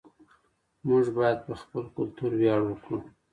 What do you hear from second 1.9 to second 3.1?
کلتور ویاړ وکړو.